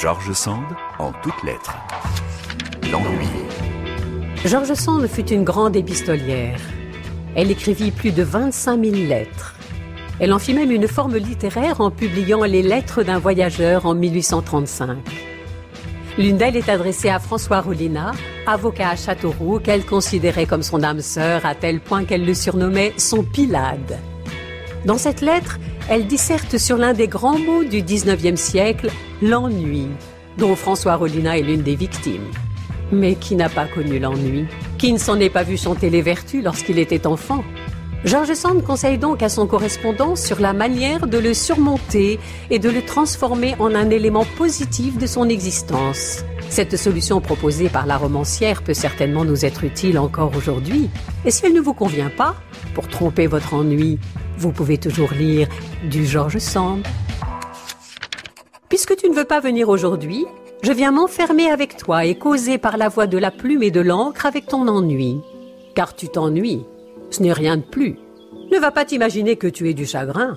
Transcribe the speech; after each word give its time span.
Georges 0.00 0.34
Sand 0.34 0.64
en 0.98 1.12
toutes 1.22 1.42
lettres. 1.42 1.74
L'ennui. 2.92 3.28
George 4.44 4.74
Sand 4.74 5.06
fut 5.06 5.26
une 5.30 5.42
grande 5.42 5.74
épistolière. 5.74 6.60
Elle 7.34 7.50
écrivit 7.50 7.90
plus 7.92 8.12
de 8.12 8.22
25 8.22 8.84
000 8.84 8.94
lettres. 9.08 9.54
Elle 10.20 10.34
en 10.34 10.38
fit 10.38 10.52
même 10.52 10.70
une 10.70 10.86
forme 10.86 11.16
littéraire 11.16 11.80
en 11.80 11.90
publiant 11.90 12.44
Les 12.44 12.62
Lettres 12.62 13.04
d'un 13.04 13.18
voyageur 13.18 13.86
en 13.86 13.94
1835. 13.94 14.98
L'une 16.18 16.36
d'elles 16.36 16.56
est 16.56 16.68
adressée 16.68 17.08
à 17.08 17.18
François 17.18 17.62
Rollina, 17.62 18.12
avocat 18.46 18.90
à 18.90 18.96
Châteauroux, 18.96 19.60
qu'elle 19.60 19.86
considérait 19.86 20.46
comme 20.46 20.62
son 20.62 20.82
âme 20.82 21.00
sœur 21.00 21.46
à 21.46 21.54
tel 21.54 21.80
point 21.80 22.04
qu'elle 22.04 22.26
le 22.26 22.34
surnommait 22.34 22.92
son 22.98 23.22
Pilade. 23.22 23.98
Dans 24.86 24.98
cette 24.98 25.20
lettre, 25.20 25.58
elle 25.90 26.06
disserte 26.06 26.58
sur 26.58 26.76
l'un 26.76 26.92
des 26.92 27.08
grands 27.08 27.40
mots 27.40 27.64
du 27.64 27.82
XIXe 27.82 28.40
siècle, 28.40 28.88
l'ennui, 29.20 29.88
dont 30.38 30.54
François 30.54 30.94
Rollina 30.94 31.36
est 31.36 31.42
l'une 31.42 31.62
des 31.62 31.74
victimes. 31.74 32.30
Mais 32.92 33.16
qui 33.16 33.34
n'a 33.34 33.48
pas 33.48 33.66
connu 33.66 33.98
l'ennui? 33.98 34.46
Qui 34.78 34.92
ne 34.92 34.98
s'en 34.98 35.18
est 35.18 35.28
pas 35.28 35.42
vu 35.42 35.56
chanter 35.56 35.90
les 35.90 36.02
vertus 36.02 36.44
lorsqu'il 36.44 36.78
était 36.78 37.08
enfant? 37.08 37.42
George 38.04 38.34
Sand 38.34 38.62
conseille 38.62 38.98
donc 38.98 39.24
à 39.24 39.28
son 39.28 39.48
correspondant 39.48 40.14
sur 40.14 40.38
la 40.38 40.52
manière 40.52 41.08
de 41.08 41.18
le 41.18 41.34
surmonter 41.34 42.20
et 42.50 42.60
de 42.60 42.70
le 42.70 42.82
transformer 42.82 43.56
en 43.58 43.74
un 43.74 43.90
élément 43.90 44.24
positif 44.36 44.98
de 44.98 45.06
son 45.08 45.28
existence. 45.28 46.22
Cette 46.48 46.76
solution 46.76 47.20
proposée 47.20 47.68
par 47.68 47.86
la 47.86 47.96
romancière 47.96 48.62
peut 48.62 48.72
certainement 48.72 49.24
nous 49.24 49.44
être 49.44 49.64
utile 49.64 49.98
encore 49.98 50.30
aujourd'hui. 50.36 50.88
Et 51.24 51.32
si 51.32 51.44
elle 51.44 51.54
ne 51.54 51.60
vous 51.60 51.74
convient 51.74 52.10
pas, 52.16 52.36
pour 52.72 52.86
tromper 52.86 53.26
votre 53.26 53.52
ennui, 53.52 53.98
vous 54.38 54.52
pouvez 54.52 54.78
toujours 54.78 55.12
lire 55.12 55.48
du 55.88 56.04
George 56.04 56.38
Sand. 56.38 56.86
Puisque 58.68 58.96
tu 58.96 59.08
ne 59.08 59.14
veux 59.14 59.24
pas 59.24 59.40
venir 59.40 59.68
aujourd'hui, 59.68 60.26
je 60.62 60.72
viens 60.72 60.90
m'enfermer 60.90 61.50
avec 61.50 61.76
toi 61.76 62.04
et 62.04 62.16
causer 62.16 62.58
par 62.58 62.76
la 62.76 62.88
voix 62.88 63.06
de 63.06 63.18
la 63.18 63.30
plume 63.30 63.62
et 63.62 63.70
de 63.70 63.80
l'encre 63.80 64.26
avec 64.26 64.46
ton 64.46 64.68
ennui. 64.68 65.20
Car 65.74 65.94
tu 65.94 66.08
t'ennuies. 66.08 66.64
Ce 67.10 67.22
n'est 67.22 67.32
rien 67.32 67.56
de 67.56 67.62
plus. 67.62 67.96
Ne 68.52 68.58
va 68.58 68.70
pas 68.70 68.84
t'imaginer 68.84 69.36
que 69.36 69.46
tu 69.46 69.68
es 69.68 69.74
du 69.74 69.86
chagrin. 69.86 70.36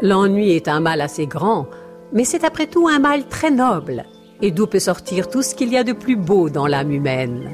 L'ennui 0.00 0.52
est 0.52 0.68
un 0.68 0.80
mal 0.80 1.00
assez 1.00 1.26
grand, 1.26 1.66
mais 2.12 2.24
c'est 2.24 2.44
après 2.44 2.66
tout 2.66 2.88
un 2.88 2.98
mal 2.98 3.28
très 3.28 3.50
noble, 3.50 4.04
et 4.40 4.50
d'où 4.50 4.66
peut 4.66 4.78
sortir 4.78 5.28
tout 5.28 5.42
ce 5.42 5.54
qu'il 5.54 5.70
y 5.70 5.76
a 5.76 5.84
de 5.84 5.92
plus 5.92 6.16
beau 6.16 6.48
dans 6.48 6.66
l'âme 6.66 6.90
humaine? 6.90 7.50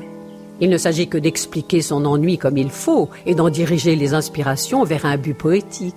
Il 0.60 0.70
ne 0.70 0.78
s'agit 0.78 1.08
que 1.08 1.18
d'expliquer 1.18 1.82
son 1.82 2.04
ennui 2.06 2.38
comme 2.38 2.56
il 2.56 2.70
faut 2.70 3.08
et 3.26 3.34
d'en 3.34 3.50
diriger 3.50 3.94
les 3.96 4.14
inspirations 4.14 4.84
vers 4.84 5.04
un 5.04 5.16
but 5.16 5.34
poétique. 5.34 5.94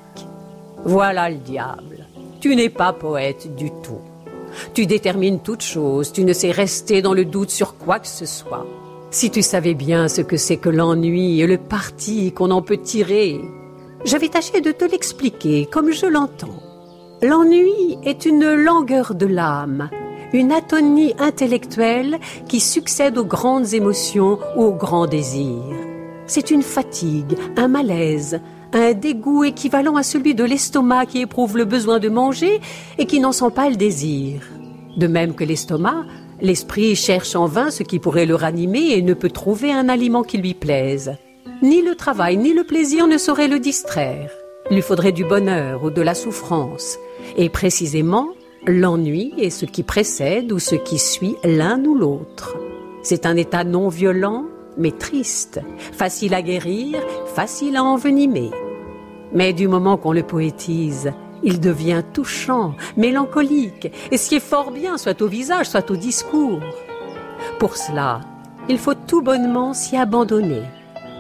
Voilà 0.86 1.30
le 1.30 1.38
diable. 1.38 2.06
Tu 2.42 2.56
n'es 2.56 2.70
pas 2.70 2.94
poète 2.94 3.56
du 3.56 3.70
tout. 3.84 4.00
Tu 4.74 4.86
détermines 4.86 5.40
toute 5.40 5.62
chose, 5.62 6.12
tu 6.12 6.24
ne 6.24 6.34
sais 6.34 6.52
rester 6.52 7.02
dans 7.02 7.14
le 7.14 7.26
doute 7.26 7.52
sur 7.52 7.78
quoi 7.78 8.00
que 8.00 8.08
ce 8.08 8.26
soit. 8.26 8.66
Si 9.12 9.32
tu 9.32 9.42
savais 9.42 9.74
bien 9.74 10.08
ce 10.08 10.22
que 10.22 10.38
c'est 10.38 10.58
que 10.58 10.70
l'ennui 10.70 11.42
et 11.42 11.48
le 11.48 11.58
parti 11.58 12.32
qu'on 12.32 12.52
en 12.52 12.62
peut 12.62 12.78
tirer, 12.78 13.40
je 14.06 14.18
vais 14.18 14.30
tâcher 14.30 14.62
de 14.62 14.72
te 14.72 14.86
l'expliquer 14.86 15.66
comme 15.66 15.92
je 15.92 16.06
l'entends. 16.06 16.64
L'ennui 17.22 17.98
est 18.06 18.26
une 18.26 18.54
langueur 18.54 19.16
de 19.16 19.26
l'âme, 19.26 19.90
une 20.34 20.52
atonie 20.52 21.14
intellectuelle 21.20 22.20
qui 22.48 22.60
succède 22.60 23.18
aux 23.18 23.26
grandes 23.26 23.74
émotions 23.74 24.40
aux 24.56 24.72
grands 24.72 25.08
désirs. 25.08 25.76
C'est 26.28 26.52
une 26.52 26.62
fatigue, 26.62 27.36
un 27.58 27.68
malaise, 27.68 28.40
un 28.74 28.94
dégoût 28.94 29.44
équivalent 29.44 29.96
à 29.96 30.04
celui 30.04 30.36
de 30.36 30.44
l'estomac 30.44 31.08
qui 31.08 31.22
éprouve 31.22 31.58
le 31.58 31.66
besoin 31.66 32.00
de 32.00 32.10
manger 32.10 32.62
et 32.98 33.06
qui 33.06 33.20
n'en 33.20 33.32
sent 33.32 33.52
pas 33.56 33.70
le 33.70 33.76
désir. 33.76 34.42
De 34.98 35.08
même 35.08 35.34
que 35.34 35.44
l'estomac, 35.44 36.06
L'esprit 36.42 36.96
cherche 36.96 37.36
en 37.36 37.48
vain 37.48 37.70
ce 37.70 37.84
qui 37.84 38.00
pourrait 38.00 38.26
le 38.26 38.36
ranimer 38.36 38.94
et 38.94 39.02
ne 39.02 39.14
peut 39.14 39.30
trouver 39.30 39.74
un 39.74 39.90
aliment 39.90 40.24
qui 40.24 40.38
lui 40.38 40.54
plaise. 40.54 41.16
Ni 41.62 41.82
le 41.82 41.96
travail 41.96 42.38
ni 42.38 42.54
le 42.54 42.64
plaisir 42.64 43.08
ne 43.08 43.18
sauraient 43.18 43.50
le 43.50 43.60
distraire. 43.60 44.32
Il 44.70 44.76
lui 44.76 44.82
faudrait 44.82 45.12
du 45.12 45.26
bonheur 45.26 45.84
ou 45.84 45.90
de 45.90 46.02
la 46.02 46.14
souffrance. 46.14 46.98
Et 47.36 47.50
précisément, 47.50 48.30
l'ennui 48.66 49.34
est 49.38 49.50
ce 49.50 49.66
qui 49.66 49.84
précède 49.84 50.52
ou 50.52 50.60
ce 50.60 50.76
qui 50.76 51.00
suit 51.00 51.36
l'un 51.44 51.84
ou 51.84 51.96
l'autre. 51.96 52.58
C'est 53.04 53.26
un 53.26 53.36
état 53.36 53.64
non 53.64 53.90
violent, 53.90 54.46
mais 54.78 54.92
triste, 54.92 55.62
facile 55.78 56.34
à 56.34 56.42
guérir, 56.42 57.00
facile 57.34 57.78
à 57.78 57.84
envenimer. 57.84 58.52
Mais 59.34 59.54
du 59.54 59.68
moment 59.68 59.98
qu'on 59.98 60.12
le 60.12 60.24
poétise, 60.24 61.12
il 61.44 61.60
devient 61.60 62.04
touchant, 62.14 62.76
mélancolique, 62.98 63.92
et 64.12 64.18
ce 64.18 64.30
qui 64.30 64.36
est 64.36 64.40
fort 64.40 64.72
bien, 64.72 64.98
soit 64.98 65.22
au 65.22 65.28
visage, 65.28 65.70
soit 65.70 65.90
au 65.92 65.96
discours. 65.96 66.60
Pour 67.60 67.78
cela, 67.78 68.22
il 68.68 68.78
faut 68.78 68.94
tout 68.94 69.22
bonnement 69.22 69.74
s'y 69.74 69.96
abandonner. 69.96 70.64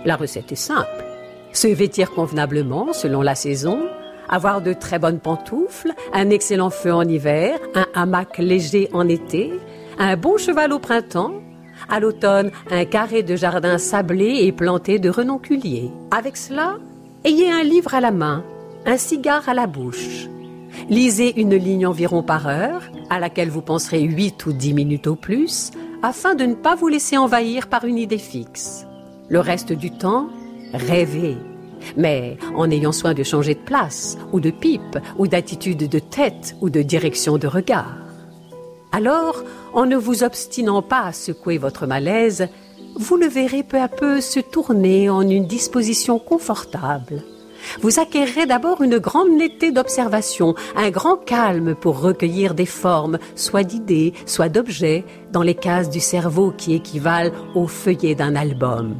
La 0.05 0.15
recette 0.15 0.51
est 0.51 0.55
simple. 0.55 1.05
Se 1.51 1.67
vêtir 1.67 2.11
convenablement 2.11 2.93
selon 2.93 3.21
la 3.21 3.35
saison, 3.35 3.79
avoir 4.29 4.61
de 4.61 4.73
très 4.73 4.99
bonnes 4.99 5.19
pantoufles, 5.19 5.93
un 6.13 6.29
excellent 6.29 6.69
feu 6.69 6.93
en 6.93 7.03
hiver, 7.03 7.59
un 7.75 7.85
hamac 7.93 8.37
léger 8.37 8.89
en 8.93 9.07
été, 9.07 9.51
un 9.97 10.15
bon 10.15 10.37
cheval 10.37 10.71
au 10.71 10.79
printemps, 10.79 11.33
à 11.89 11.99
l'automne 11.99 12.51
un 12.71 12.85
carré 12.85 13.23
de 13.23 13.35
jardin 13.35 13.77
sablé 13.77 14.43
et 14.43 14.51
planté 14.51 14.99
de 14.99 15.09
renonculiers. 15.09 15.91
Avec 16.11 16.37
cela, 16.37 16.77
ayez 17.23 17.51
un 17.51 17.63
livre 17.63 17.93
à 17.93 18.01
la 18.01 18.11
main, 18.11 18.43
un 18.85 18.97
cigare 18.97 19.47
à 19.49 19.53
la 19.53 19.67
bouche. 19.67 20.27
Lisez 20.89 21.39
une 21.39 21.55
ligne 21.55 21.85
environ 21.85 22.23
par 22.23 22.47
heure, 22.47 22.83
à 23.09 23.19
laquelle 23.19 23.49
vous 23.49 23.61
penserez 23.61 24.01
8 24.01 24.45
ou 24.45 24.53
10 24.53 24.73
minutes 24.73 25.07
au 25.07 25.15
plus, 25.15 25.71
afin 26.01 26.35
de 26.35 26.45
ne 26.45 26.55
pas 26.55 26.75
vous 26.75 26.87
laisser 26.87 27.17
envahir 27.17 27.67
par 27.67 27.85
une 27.85 27.97
idée 27.97 28.17
fixe. 28.17 28.85
Le 29.27 29.39
reste 29.39 29.73
du 29.73 29.91
temps, 29.91 30.29
rêvez, 30.73 31.37
mais 31.97 32.37
en 32.55 32.69
ayant 32.69 32.91
soin 32.91 33.13
de 33.13 33.23
changer 33.23 33.55
de 33.55 33.59
place, 33.59 34.17
ou 34.31 34.39
de 34.39 34.51
pipe, 34.51 34.97
ou 35.17 35.27
d'attitude 35.27 35.89
de 35.89 35.99
tête, 35.99 36.55
ou 36.61 36.69
de 36.69 36.81
direction 36.81 37.37
de 37.37 37.47
regard. 37.47 37.97
Alors, 38.91 39.43
en 39.73 39.85
ne 39.85 39.95
vous 39.97 40.23
obstinant 40.23 40.81
pas 40.81 41.03
à 41.03 41.13
secouer 41.13 41.57
votre 41.57 41.85
malaise, 41.85 42.47
vous 42.95 43.17
le 43.17 43.27
verrez 43.27 43.63
peu 43.63 43.79
à 43.79 43.87
peu 43.87 44.19
se 44.19 44.39
tourner 44.39 45.09
en 45.09 45.21
une 45.21 45.45
disposition 45.45 46.17
confortable 46.17 47.23
vous 47.81 47.99
acquérerez 47.99 48.45
d'abord 48.45 48.81
une 48.81 48.97
grande 48.97 49.31
netteté 49.31 49.71
d'observation, 49.71 50.55
un 50.75 50.89
grand 50.89 51.17
calme 51.17 51.75
pour 51.75 51.99
recueillir 51.99 52.53
des 52.53 52.65
formes, 52.65 53.19
soit 53.35 53.63
d'idées, 53.63 54.13
soit 54.25 54.49
d'objets, 54.49 55.05
dans 55.31 55.43
les 55.43 55.55
cases 55.55 55.89
du 55.89 55.99
cerveau 55.99 56.53
qui 56.55 56.73
équivalent 56.73 57.31
au 57.55 57.67
feuillet 57.67 58.15
d'un 58.15 58.35
album. 58.35 58.95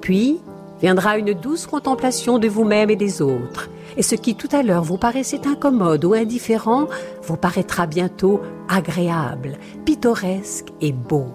Puis 0.00 0.40
viendra 0.82 1.16
une 1.16 1.32
douce 1.32 1.66
contemplation 1.66 2.38
de 2.38 2.48
vous-même 2.48 2.90
et 2.90 2.96
des 2.96 3.22
autres, 3.22 3.70
et 3.96 4.02
ce 4.02 4.16
qui 4.16 4.34
tout 4.34 4.48
à 4.52 4.62
l'heure 4.62 4.82
vous 4.82 4.98
paraissait 4.98 5.46
incommode 5.46 6.04
ou 6.04 6.12
indifférent 6.12 6.88
vous 7.22 7.36
paraîtra 7.36 7.86
bientôt 7.86 8.40
agréable, 8.68 9.58
pittoresque 9.84 10.68
et 10.80 10.92
beau. 10.92 11.26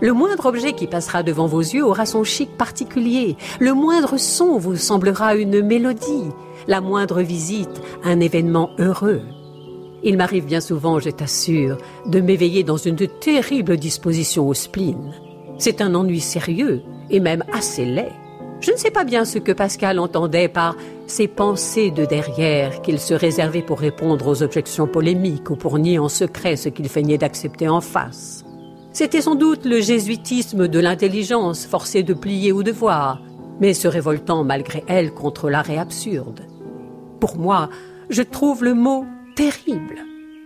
Le 0.00 0.12
moindre 0.12 0.46
objet 0.46 0.72
qui 0.72 0.86
passera 0.86 1.22
devant 1.22 1.46
vos 1.46 1.60
yeux 1.60 1.84
aura 1.84 2.04
son 2.04 2.22
chic 2.22 2.56
particulier. 2.58 3.36
Le 3.60 3.72
moindre 3.72 4.18
son 4.18 4.58
vous 4.58 4.76
semblera 4.76 5.36
une 5.36 5.62
mélodie. 5.62 6.30
La 6.68 6.82
moindre 6.82 7.22
visite, 7.22 7.80
un 8.04 8.20
événement 8.20 8.70
heureux. 8.78 9.22
Il 10.02 10.18
m'arrive 10.18 10.44
bien 10.44 10.60
souvent, 10.60 11.00
je 11.00 11.08
t'assure, 11.08 11.78
de 12.04 12.20
m'éveiller 12.20 12.62
dans 12.62 12.76
une 12.76 13.08
terrible 13.08 13.78
disposition 13.78 14.46
au 14.46 14.52
spleen. 14.52 15.14
C'est 15.56 15.80
un 15.80 15.94
ennui 15.94 16.20
sérieux 16.20 16.82
et 17.08 17.20
même 17.20 17.42
assez 17.52 17.86
laid. 17.86 18.12
Je 18.60 18.72
ne 18.72 18.76
sais 18.76 18.90
pas 18.90 19.04
bien 19.04 19.24
ce 19.24 19.38
que 19.38 19.52
Pascal 19.52 19.98
entendait 19.98 20.48
par 20.48 20.76
ces 21.06 21.28
pensées 21.28 21.90
de 21.90 22.04
derrière 22.04 22.80
qu'il 22.82 22.98
se 22.98 23.12
réservait 23.12 23.62
pour 23.62 23.78
répondre 23.78 24.26
aux 24.26 24.42
objections 24.42 24.86
polémiques 24.86 25.50
ou 25.50 25.56
pour 25.56 25.78
nier 25.78 25.98
en 25.98 26.08
secret 26.08 26.56
ce 26.56 26.70
qu'il 26.70 26.88
feignait 26.88 27.18
d'accepter 27.18 27.68
en 27.68 27.80
face. 27.80 28.44
C'était 28.92 29.20
sans 29.20 29.34
doute 29.34 29.66
le 29.66 29.80
jésuitisme 29.80 30.68
de 30.68 30.78
l'intelligence 30.78 31.66
forcée 31.66 32.02
de 32.02 32.14
plier 32.14 32.50
ou 32.50 32.62
de 32.62 32.72
voir, 32.72 33.20
mais 33.60 33.74
se 33.74 33.88
révoltant 33.88 34.42
malgré 34.42 34.82
elle 34.88 35.12
contre 35.12 35.50
l'arrêt 35.50 35.76
absurde. 35.76 36.40
Pour 37.20 37.36
moi, 37.36 37.68
je 38.08 38.22
trouve 38.22 38.64
le 38.64 38.72
mot 38.72 39.04
terrible. 39.36 39.96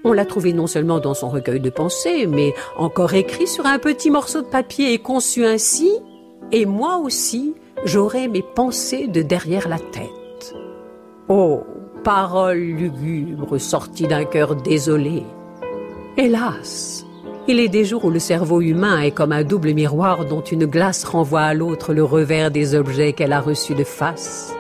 On 0.03 0.13
l'a 0.13 0.25
trouvé 0.25 0.53
non 0.53 0.67
seulement 0.67 0.99
dans 0.99 1.15
son 1.15 1.29
recueil 1.29 1.61
de 1.61 1.71
pensées, 1.71 2.27
mais 2.27 2.55
encore 2.77 3.15
écrit 3.15 3.47
sur 3.47 3.67
un 3.67 3.79
petit 3.79 4.11
morceau 4.11 4.43
de 4.43 4.47
papier 4.47 4.95
et 4.95 4.99
conçu 4.99 5.45
ainsi, 5.45 5.93
et 6.53 6.67
moi 6.67 6.97
aussi, 6.97 7.55
j'aurai 7.85 8.29
mes 8.29 8.43
pensées 8.43 9.07
de 9.07 9.23
derrière 9.23 9.69
la 9.69 9.79
tête. 9.79 10.55
Oh, 11.29 11.65
paroles 12.05 12.59
lugubres 12.59 13.61
sorties 13.61 14.07
d'un 14.07 14.25
cœur 14.25 14.57
désolé. 14.57 15.23
Hélas, 16.17 17.07
il 17.49 17.61
est 17.61 17.69
des 17.69 17.85
jours 17.85 18.05
où 18.05 18.11
le 18.11 18.19
cerveau 18.19 18.61
humain 18.61 19.01
est 19.01 19.11
comme 19.11 19.33
un 19.33 19.45
double 19.45 19.73
miroir 19.73 20.25
dont 20.25 20.43
une 20.43 20.67
glace 20.67 21.05
renvoie 21.05 21.43
à 21.43 21.55
l'autre 21.55 21.95
le 21.95 22.05
revers 22.05 22.51
des 22.51 22.75
objets 22.75 23.13
qu'elle 23.13 23.33
a 23.33 23.41
reçus 23.41 23.75
de 23.75 23.85
face. 23.85 24.55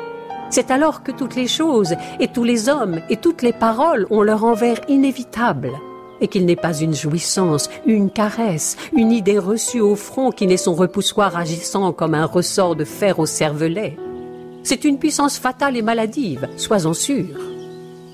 C'est 0.50 0.70
alors 0.70 1.02
que 1.02 1.12
toutes 1.12 1.36
les 1.36 1.46
choses 1.46 1.94
et 2.18 2.28
tous 2.28 2.44
les 2.44 2.68
hommes 2.68 3.00
et 3.08 3.16
toutes 3.16 3.42
les 3.42 3.52
paroles 3.52 4.06
ont 4.10 4.22
leur 4.22 4.44
envers 4.44 4.80
inévitable. 4.88 5.70
Et 6.20 6.28
qu'il 6.28 6.44
n'est 6.46 6.56
pas 6.56 6.78
une 6.78 6.94
jouissance, 6.94 7.70
une 7.86 8.10
caresse, 8.10 8.76
une 8.94 9.12
idée 9.12 9.38
reçue 9.38 9.80
au 9.80 9.96
front 9.96 10.30
qui 10.30 10.46
n'est 10.46 10.56
son 10.56 10.74
repoussoir 10.74 11.36
agissant 11.36 11.92
comme 11.92 12.14
un 12.14 12.26
ressort 12.26 12.76
de 12.76 12.84
fer 12.84 13.18
au 13.18 13.26
cervelet. 13.26 13.96
C'est 14.62 14.84
une 14.84 14.98
puissance 14.98 15.38
fatale 15.38 15.76
et 15.76 15.82
maladive, 15.82 16.48
sois-en 16.56 16.92
sûr. 16.92 17.26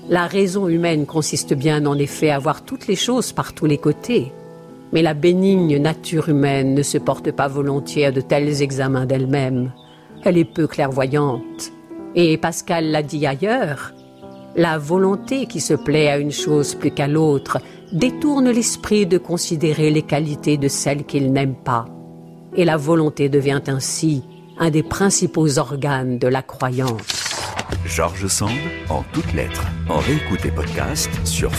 La 0.09 0.25
raison 0.25 0.69
humaine 0.69 1.05
consiste 1.05 1.53
bien 1.53 1.85
en 1.85 1.97
effet 1.97 2.29
à 2.29 2.39
voir 2.39 2.63
toutes 2.63 2.87
les 2.87 2.95
choses 2.95 3.33
par 3.33 3.53
tous 3.53 3.65
les 3.65 3.77
côtés. 3.77 4.31
Mais 4.93 5.01
la 5.01 5.13
bénigne 5.13 5.77
nature 5.77 6.29
humaine 6.29 6.73
ne 6.73 6.81
se 6.81 6.97
porte 6.97 7.31
pas 7.31 7.49
volontiers 7.49 8.05
à 8.05 8.11
de 8.11 8.21
tels 8.21 8.61
examens 8.61 9.05
d'elle-même. 9.05 9.73
Elle 10.23 10.37
est 10.37 10.45
peu 10.45 10.65
clairvoyante. 10.65 11.73
Et 12.15 12.37
Pascal 12.37 12.89
l'a 12.89 13.03
dit 13.03 13.27
ailleurs, 13.27 13.93
la 14.57 14.79
volonté 14.79 15.45
qui 15.45 15.61
se 15.61 15.75
plaît 15.75 16.09
à 16.09 16.17
une 16.17 16.31
chose 16.31 16.75
plus 16.75 16.91
qu'à 16.91 17.07
l'autre 17.07 17.59
détourne 17.93 18.49
l'esprit 18.49 19.05
de 19.05 19.17
considérer 19.17 19.91
les 19.91 20.01
qualités 20.01 20.57
de 20.57 20.67
celle 20.67 21.05
qu'il 21.05 21.31
n'aime 21.31 21.55
pas. 21.55 21.85
Et 22.55 22.65
la 22.65 22.75
volonté 22.75 23.29
devient 23.29 23.61
ainsi 23.67 24.23
un 24.57 24.71
des 24.71 24.83
principaux 24.83 25.59
organes 25.59 26.17
de 26.17 26.27
la 26.27 26.41
croyance. 26.41 27.23
Georges 27.85 28.27
Sand, 28.27 28.49
en 28.89 29.03
toutes 29.13 29.33
lettres, 29.33 29.65
en 29.87 29.99
podcast 30.55 31.09
sur. 31.23 31.51